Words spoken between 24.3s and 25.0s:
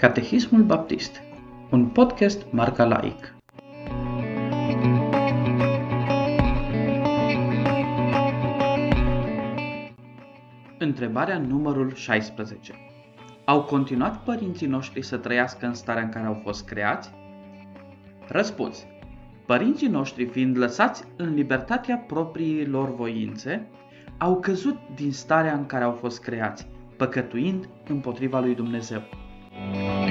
căzut